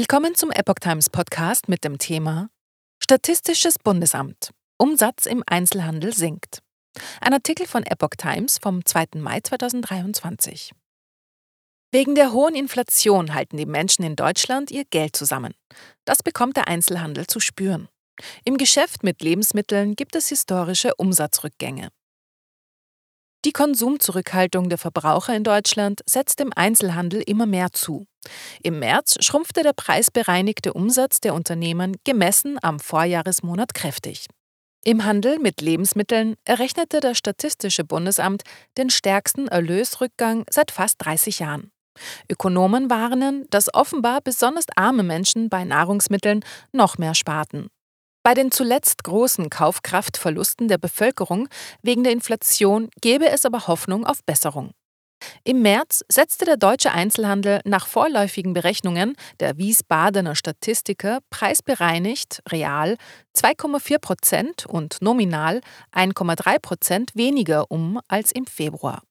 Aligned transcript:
Willkommen 0.00 0.36
zum 0.36 0.52
Epoch 0.52 0.76
Times 0.80 1.10
Podcast 1.10 1.68
mit 1.68 1.82
dem 1.82 1.98
Thema 1.98 2.50
Statistisches 3.02 3.80
Bundesamt. 3.80 4.50
Umsatz 4.78 5.26
im 5.26 5.42
Einzelhandel 5.44 6.14
sinkt. 6.14 6.60
Ein 7.20 7.32
Artikel 7.32 7.66
von 7.66 7.82
Epoch 7.82 8.14
Times 8.16 8.58
vom 8.58 8.84
2. 8.84 9.06
Mai 9.16 9.40
2023. 9.40 10.70
Wegen 11.90 12.14
der 12.14 12.32
hohen 12.32 12.54
Inflation 12.54 13.34
halten 13.34 13.56
die 13.56 13.66
Menschen 13.66 14.04
in 14.04 14.14
Deutschland 14.14 14.70
ihr 14.70 14.84
Geld 14.84 15.16
zusammen. 15.16 15.52
Das 16.04 16.22
bekommt 16.22 16.56
der 16.56 16.68
Einzelhandel 16.68 17.26
zu 17.26 17.40
spüren. 17.40 17.88
Im 18.44 18.56
Geschäft 18.56 19.02
mit 19.02 19.20
Lebensmitteln 19.20 19.96
gibt 19.96 20.14
es 20.14 20.28
historische 20.28 20.94
Umsatzrückgänge. 20.94 21.88
Die 23.44 23.52
Konsumzurückhaltung 23.52 24.68
der 24.68 24.78
Verbraucher 24.78 25.34
in 25.34 25.44
Deutschland 25.44 26.00
setzt 26.06 26.40
im 26.40 26.52
Einzelhandel 26.54 27.22
immer 27.24 27.46
mehr 27.46 27.68
zu. 27.72 28.06
Im 28.62 28.80
März 28.80 29.16
schrumpfte 29.20 29.62
der 29.62 29.72
preisbereinigte 29.72 30.72
Umsatz 30.72 31.20
der 31.20 31.34
Unternehmen 31.34 31.96
gemessen 32.04 32.58
am 32.62 32.80
Vorjahresmonat 32.80 33.74
kräftig. 33.74 34.26
Im 34.84 35.04
Handel 35.04 35.38
mit 35.38 35.60
Lebensmitteln 35.60 36.34
errechnete 36.44 37.00
das 37.00 37.18
Statistische 37.18 37.84
Bundesamt 37.84 38.42
den 38.76 38.90
stärksten 38.90 39.46
Erlösrückgang 39.46 40.44
seit 40.50 40.70
fast 40.70 40.96
30 41.04 41.38
Jahren. 41.40 41.70
Ökonomen 42.30 42.90
warnen, 42.90 43.46
dass 43.50 43.72
offenbar 43.74 44.20
besonders 44.20 44.66
arme 44.76 45.02
Menschen 45.02 45.48
bei 45.48 45.64
Nahrungsmitteln 45.64 46.44
noch 46.72 46.98
mehr 46.98 47.14
sparten. 47.14 47.68
Bei 48.22 48.34
den 48.34 48.50
zuletzt 48.50 49.04
großen 49.04 49.48
Kaufkraftverlusten 49.48 50.68
der 50.68 50.78
Bevölkerung 50.78 51.48
wegen 51.82 52.04
der 52.04 52.12
Inflation 52.12 52.88
gäbe 53.00 53.28
es 53.28 53.44
aber 53.44 53.66
Hoffnung 53.66 54.06
auf 54.06 54.24
Besserung. 54.24 54.72
Im 55.44 55.62
März 55.62 56.04
setzte 56.08 56.44
der 56.44 56.56
deutsche 56.56 56.92
Einzelhandel 56.92 57.60
nach 57.64 57.86
vorläufigen 57.86 58.52
Berechnungen 58.52 59.16
der 59.40 59.56
Wiesbadener 59.58 60.34
Statistiker 60.34 61.18
preisbereinigt 61.30 62.42
real 62.50 62.96
2,4 63.36 63.98
Prozent 63.98 64.66
und 64.66 64.98
nominal 65.00 65.60
1,3 65.92 66.58
Prozent 66.60 67.10
weniger 67.14 67.70
um 67.70 68.00
als 68.08 68.32
im 68.32 68.46
Februar. 68.46 69.02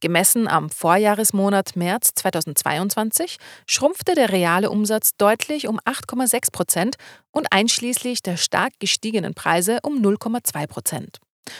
Gemessen 0.00 0.48
am 0.48 0.70
Vorjahresmonat 0.70 1.76
März 1.76 2.12
2022 2.14 3.36
schrumpfte 3.66 4.14
der 4.14 4.30
reale 4.30 4.70
Umsatz 4.70 5.16
deutlich 5.16 5.68
um 5.68 5.78
8,6 5.80 6.52
Prozent 6.52 6.96
und 7.30 7.52
einschließlich 7.52 8.22
der 8.22 8.36
stark 8.36 8.72
gestiegenen 8.78 9.34
Preise 9.34 9.78
um 9.82 10.02
0,2 10.02 10.66
Prozent. 10.66 11.18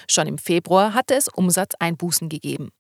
Schon 0.08 0.26
im 0.26 0.38
Februar 0.38 0.94
hatte 0.94 1.14
es 1.14 1.28
Umsatzeinbußen 1.28 2.28
gegeben. 2.28 2.70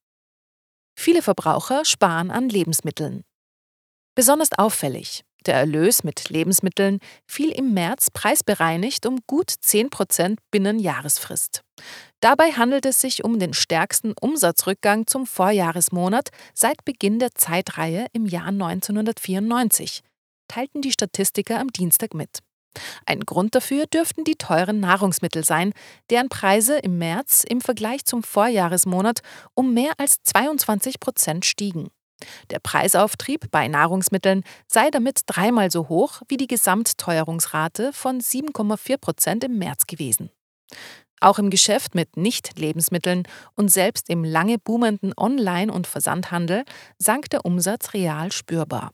Viele 0.96 1.22
Verbraucher 1.22 1.84
sparen 1.84 2.30
an 2.30 2.48
Lebensmitteln. 2.48 3.24
Besonders 4.14 4.52
auffällig, 4.56 5.24
der 5.46 5.54
Erlös 5.54 6.04
mit 6.04 6.28
Lebensmitteln 6.28 6.98
fiel 7.26 7.50
im 7.50 7.74
März 7.74 8.10
preisbereinigt 8.10 9.06
um 9.06 9.20
gut 9.26 9.50
10 9.50 9.90
Prozent 9.90 10.38
binnen 10.50 10.78
Jahresfrist. 10.78 11.62
Dabei 12.20 12.52
handelt 12.52 12.86
es 12.86 13.00
sich 13.00 13.24
um 13.24 13.38
den 13.38 13.52
stärksten 13.52 14.14
Umsatzrückgang 14.20 15.06
zum 15.06 15.26
Vorjahresmonat 15.26 16.30
seit 16.54 16.84
Beginn 16.84 17.18
der 17.18 17.34
Zeitreihe 17.34 18.06
im 18.12 18.26
Jahr 18.26 18.48
1994, 18.48 20.00
teilten 20.48 20.82
die 20.82 20.92
Statistiker 20.92 21.60
am 21.60 21.68
Dienstag 21.68 22.14
mit. 22.14 22.38
Ein 23.06 23.20
Grund 23.20 23.54
dafür 23.54 23.86
dürften 23.86 24.24
die 24.24 24.36
teuren 24.36 24.80
Nahrungsmittel 24.80 25.44
sein, 25.44 25.72
deren 26.10 26.28
Preise 26.28 26.78
im 26.78 26.98
März 26.98 27.44
im 27.48 27.60
Vergleich 27.60 28.04
zum 28.04 28.22
Vorjahresmonat 28.22 29.20
um 29.54 29.74
mehr 29.74 29.92
als 29.98 30.16
22 30.22 31.00
Prozent 31.00 31.44
stiegen. 31.44 31.88
Der 32.50 32.58
Preisauftrieb 32.58 33.50
bei 33.50 33.68
Nahrungsmitteln 33.68 34.44
sei 34.66 34.90
damit 34.90 35.22
dreimal 35.26 35.70
so 35.70 35.88
hoch 35.88 36.22
wie 36.28 36.36
die 36.36 36.46
Gesamtteuerungsrate 36.46 37.92
von 37.92 38.20
7,4 38.20 38.98
Prozent 38.98 39.44
im 39.44 39.58
März 39.58 39.86
gewesen. 39.86 40.30
Auch 41.20 41.38
im 41.38 41.50
Geschäft 41.50 41.94
mit 41.94 42.16
Nicht-Lebensmitteln 42.16 43.22
und 43.54 43.68
selbst 43.70 44.10
im 44.10 44.24
lange 44.24 44.58
boomenden 44.58 45.12
Online- 45.16 45.72
und 45.72 45.86
Versandhandel 45.86 46.64
sank 46.98 47.30
der 47.30 47.44
Umsatz 47.44 47.94
real 47.94 48.30
spürbar. 48.30 48.90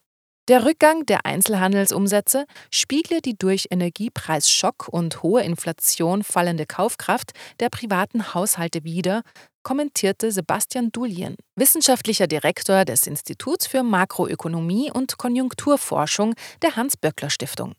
Der 0.48 0.64
Rückgang 0.64 1.06
der 1.06 1.26
Einzelhandelsumsätze 1.26 2.44
spiegle 2.72 3.20
die 3.20 3.38
durch 3.38 3.68
Energiepreisschock 3.70 4.88
und 4.88 5.22
hohe 5.22 5.42
Inflation 5.42 6.24
fallende 6.24 6.66
Kaufkraft 6.66 7.32
der 7.60 7.68
privaten 7.68 8.34
Haushalte 8.34 8.82
wider, 8.82 9.22
kommentierte 9.62 10.32
Sebastian 10.32 10.90
Dulien, 10.92 11.36
wissenschaftlicher 11.56 12.26
Direktor 12.26 12.84
des 12.84 13.06
Instituts 13.06 13.66
für 13.66 13.82
Makroökonomie 13.82 14.90
und 14.90 15.18
Konjunkturforschung 15.18 16.34
der 16.62 16.76
Hans-Böckler-Stiftung. 16.76 17.74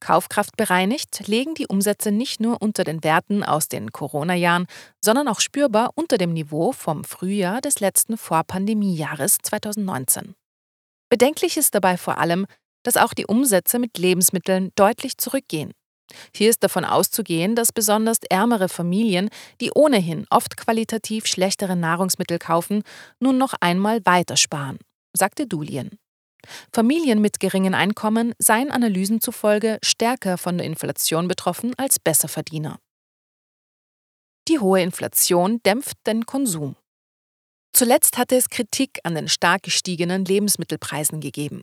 Kaufkraftbereinigt 0.00 1.26
legen 1.26 1.54
die 1.54 1.66
Umsätze 1.66 2.10
nicht 2.10 2.40
nur 2.40 2.62
unter 2.62 2.84
den 2.84 3.04
Werten 3.04 3.44
aus 3.44 3.68
den 3.68 3.92
Corona-Jahren, 3.92 4.66
sondern 5.02 5.28
auch 5.28 5.40
spürbar 5.40 5.90
unter 5.94 6.18
dem 6.18 6.32
Niveau 6.32 6.72
vom 6.72 7.04
Frühjahr 7.04 7.60
des 7.60 7.80
letzten 7.80 8.16
Vorpandemiejahres 8.16 9.38
2019. 9.42 10.34
Bedenklich 11.10 11.56
ist 11.56 11.74
dabei 11.74 11.96
vor 11.96 12.18
allem, 12.18 12.46
dass 12.82 12.96
auch 12.96 13.12
die 13.12 13.26
Umsätze 13.26 13.78
mit 13.78 13.98
Lebensmitteln 13.98 14.70
deutlich 14.74 15.18
zurückgehen. 15.18 15.72
Hier 16.34 16.50
ist 16.50 16.62
davon 16.62 16.84
auszugehen, 16.84 17.54
dass 17.54 17.72
besonders 17.72 18.18
ärmere 18.28 18.68
Familien, 18.68 19.28
die 19.60 19.70
ohnehin 19.74 20.26
oft 20.30 20.56
qualitativ 20.56 21.26
schlechtere 21.26 21.76
Nahrungsmittel 21.76 22.38
kaufen, 22.38 22.82
nun 23.20 23.38
noch 23.38 23.54
einmal 23.60 24.00
weitersparen, 24.04 24.78
sagte 25.12 25.46
Dulien. 25.46 25.98
Familien 26.72 27.20
mit 27.20 27.40
geringen 27.40 27.74
Einkommen 27.74 28.32
seien 28.38 28.70
Analysen 28.70 29.20
zufolge 29.20 29.78
stärker 29.82 30.38
von 30.38 30.58
der 30.58 30.66
Inflation 30.66 31.28
betroffen 31.28 31.74
als 31.76 31.98
Besserverdiener. 31.98 32.78
Die 34.48 34.58
hohe 34.58 34.80
Inflation 34.80 35.60
dämpft 35.62 35.98
den 36.06 36.24
Konsum. 36.24 36.76
Zuletzt 37.74 38.16
hatte 38.16 38.36
es 38.36 38.48
Kritik 38.48 38.98
an 39.04 39.14
den 39.14 39.28
stark 39.28 39.62
gestiegenen 39.62 40.24
Lebensmittelpreisen 40.24 41.20
gegeben. 41.20 41.62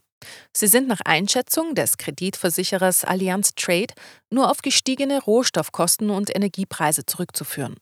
Sie 0.54 0.68
sind 0.68 0.88
nach 0.88 1.02
Einschätzung 1.06 1.76
des 1.76 1.98
Kreditversicherers 1.98 3.04
Allianz 3.04 3.54
Trade 3.56 3.94
nur 4.30 4.50
auf 4.50 4.62
gestiegene 4.62 5.22
Rohstoffkosten 5.22 6.10
und 6.10 6.34
Energiepreise 6.34 7.06
zurückzuführen. 7.06 7.76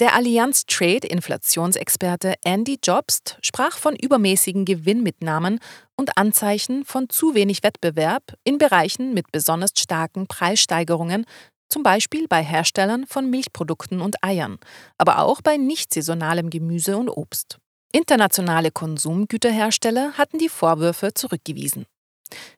Der 0.00 0.16
Allianz 0.16 0.66
Trade 0.66 1.06
Inflationsexperte 1.06 2.34
Andy 2.42 2.78
Jobst 2.82 3.38
sprach 3.42 3.78
von 3.78 3.94
übermäßigen 3.94 4.64
Gewinnmitnahmen 4.64 5.60
und 5.96 6.18
Anzeichen 6.18 6.84
von 6.84 7.08
zu 7.08 7.36
wenig 7.36 7.62
Wettbewerb 7.62 8.34
in 8.42 8.58
Bereichen 8.58 9.14
mit 9.14 9.30
besonders 9.30 9.70
starken 9.78 10.26
Preissteigerungen, 10.26 11.26
zum 11.68 11.84
Beispiel 11.84 12.26
bei 12.26 12.42
Herstellern 12.42 13.06
von 13.06 13.30
Milchprodukten 13.30 14.00
und 14.00 14.16
Eiern, 14.24 14.58
aber 14.98 15.20
auch 15.20 15.40
bei 15.42 15.56
nicht 15.56 15.94
saisonalem 15.94 16.50
Gemüse 16.50 16.96
und 16.96 17.08
Obst. 17.08 17.58
Internationale 17.94 18.72
Konsumgüterhersteller 18.72 20.14
hatten 20.14 20.38
die 20.38 20.48
Vorwürfe 20.48 21.14
zurückgewiesen. 21.14 21.86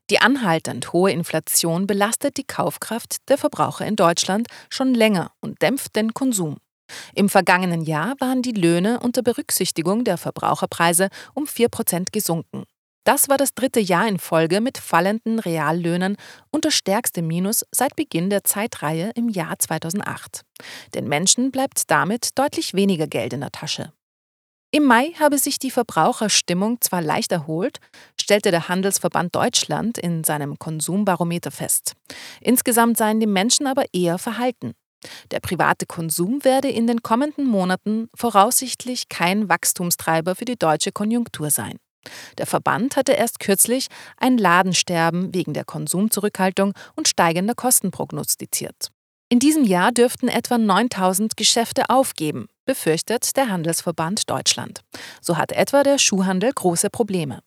Die 0.08 0.18
anhaltend 0.18 0.94
hohe 0.94 1.10
Inflation 1.10 1.86
belastet 1.86 2.38
die 2.38 2.46
Kaufkraft 2.46 3.18
der 3.28 3.36
Verbraucher 3.36 3.84
in 3.84 3.96
Deutschland 3.96 4.48
schon 4.70 4.94
länger 4.94 5.32
und 5.42 5.60
dämpft 5.60 5.94
den 5.94 6.14
Konsum. 6.14 6.56
Im 7.14 7.28
vergangenen 7.28 7.82
Jahr 7.82 8.14
waren 8.18 8.40
die 8.40 8.52
Löhne 8.52 8.98
unter 9.00 9.20
Berücksichtigung 9.20 10.04
der 10.04 10.16
Verbraucherpreise 10.16 11.10
um 11.34 11.44
4% 11.44 12.12
gesunken. 12.12 12.64
Das 13.04 13.28
war 13.28 13.36
das 13.36 13.52
dritte 13.52 13.80
Jahr 13.80 14.08
in 14.08 14.18
Folge 14.18 14.62
mit 14.62 14.78
fallenden 14.78 15.38
Reallöhnen 15.38 16.16
und 16.50 16.64
das 16.64 16.72
stärkste 16.72 17.20
Minus 17.20 17.62
seit 17.72 17.94
Beginn 17.94 18.30
der 18.30 18.44
Zeitreihe 18.44 19.10
im 19.14 19.28
Jahr 19.28 19.58
2008. 19.58 20.40
Den 20.94 21.06
Menschen 21.06 21.50
bleibt 21.50 21.90
damit 21.90 22.38
deutlich 22.38 22.72
weniger 22.72 23.06
Geld 23.06 23.34
in 23.34 23.42
der 23.42 23.52
Tasche. 23.52 23.92
Im 24.72 24.84
Mai 24.84 25.12
habe 25.18 25.38
sich 25.38 25.58
die 25.58 25.70
Verbraucherstimmung 25.70 26.80
zwar 26.80 27.00
leicht 27.00 27.32
erholt, 27.32 27.78
stellte 28.20 28.50
der 28.50 28.68
Handelsverband 28.68 29.34
Deutschland 29.34 29.96
in 29.96 30.24
seinem 30.24 30.58
Konsumbarometer 30.58 31.50
fest. 31.50 31.92
Insgesamt 32.40 32.98
seien 32.98 33.20
die 33.20 33.26
Menschen 33.26 33.66
aber 33.66 33.84
eher 33.92 34.18
verhalten. 34.18 34.72
Der 35.30 35.40
private 35.40 35.86
Konsum 35.86 36.44
werde 36.44 36.68
in 36.68 36.86
den 36.86 37.02
kommenden 37.02 37.46
Monaten 37.46 38.08
voraussichtlich 38.14 39.08
kein 39.08 39.48
Wachstumstreiber 39.48 40.34
für 40.34 40.44
die 40.44 40.58
deutsche 40.58 40.92
Konjunktur 40.92 41.50
sein. 41.50 41.76
Der 42.38 42.46
Verband 42.46 42.96
hatte 42.96 43.12
erst 43.12 43.40
kürzlich 43.40 43.86
ein 44.16 44.38
Ladensterben 44.38 45.34
wegen 45.34 45.54
der 45.54 45.64
Konsumzurückhaltung 45.64 46.72
und 46.94 47.08
steigender 47.08 47.54
Kosten 47.54 47.90
prognostiziert. 47.90 48.90
In 49.28 49.38
diesem 49.40 49.64
Jahr 49.64 49.90
dürften 49.90 50.28
etwa 50.28 50.56
9000 50.56 51.36
Geschäfte 51.36 51.90
aufgeben, 51.90 52.46
befürchtet 52.66 53.36
der 53.36 53.48
Handelsverband 53.48 54.28
Deutschland. 54.28 54.80
So 55.20 55.36
hat 55.38 55.52
etwa 55.52 55.82
der 55.82 55.98
Schuhhandel 55.98 56.52
große 56.52 56.90
Probleme. 56.90 57.40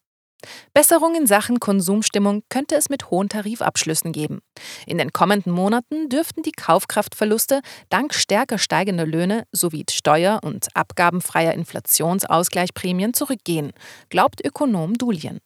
Besserung 0.74 1.16
in 1.16 1.28
Sachen 1.28 1.60
Konsumstimmung 1.60 2.44
könnte 2.50 2.76
es 2.76 2.90
mit 2.90 3.10
hohen 3.10 3.30
Tarifabschlüssen 3.30 4.12
geben. 4.12 4.40
In 4.86 4.98
den 4.98 5.12
kommenden 5.12 5.52
Monaten 5.52 6.10
dürften 6.10 6.44
die 6.44 6.54
Kaufkraftverluste 6.54 7.62
dank 7.90 8.14
stärker 8.14 8.58
steigender 8.58 9.06
Löhne 9.06 9.46
sowie 9.52 9.86
steuer- 9.92 10.40
und 10.44 10.68
abgabenfreier 10.76 11.54
Inflationsausgleichprämien 11.54 13.14
zurückgehen, 13.14 13.74
glaubt 14.10 14.44
Ökonom 14.44 14.94
Dulien. 14.98 15.40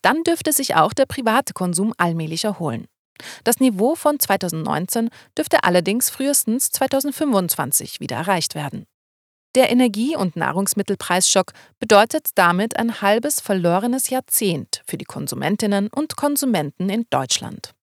Dann 0.00 0.22
dürfte 0.22 0.52
sich 0.52 0.76
auch 0.76 0.92
der 0.92 1.06
private 1.06 1.52
Konsum 1.52 1.92
allmählich 1.96 2.44
erholen. 2.44 2.86
Das 3.44 3.60
Niveau 3.60 3.94
von 3.94 4.20
2019 4.20 5.08
dürfte 5.36 5.64
allerdings 5.64 6.10
frühestens 6.10 6.70
2025 6.70 7.98
wieder 7.98 8.16
erreicht 8.16 8.54
werden. 8.54 8.86
Der 9.56 9.70
Energie- 9.70 10.14
und 10.14 10.36
Nahrungsmittelpreisschock 10.36 11.54
bedeutet 11.80 12.28
damit 12.34 12.78
ein 12.78 13.00
halbes 13.00 13.40
verlorenes 13.40 14.10
Jahrzehnt 14.10 14.82
für 14.86 14.98
die 14.98 15.06
Konsumentinnen 15.06 15.88
und 15.88 16.14
Konsumenten 16.14 16.90
in 16.90 17.06
Deutschland. 17.08 17.75